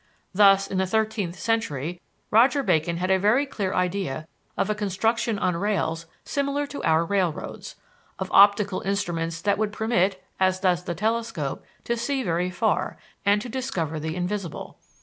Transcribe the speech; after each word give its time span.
Thus, 0.33 0.65
in 0.65 0.79
the 0.79 0.87
thirteenth 0.87 1.37
century, 1.37 2.01
Roger 2.31 2.63
Bacon 2.63 2.97
had 2.97 3.11
a 3.11 3.19
very 3.19 3.45
clear 3.45 3.71
idea 3.71 4.27
of 4.57 4.67
a 4.67 4.73
construction 4.73 5.37
on 5.37 5.55
rails 5.55 6.07
similar 6.23 6.65
to 6.65 6.81
our 6.81 7.05
railroads; 7.05 7.75
of 8.17 8.31
optical 8.31 8.81
instruments 8.81 9.43
that 9.43 9.59
would 9.59 9.71
permit, 9.71 10.23
as 10.39 10.59
does 10.59 10.85
the 10.85 10.95
telescope, 10.95 11.63
to 11.83 11.95
see 11.95 12.23
very 12.23 12.49
far, 12.49 12.97
and 13.27 13.43
to 13.43 13.47
discover 13.49 13.99
the 13.99 14.15
invisible. 14.15 14.79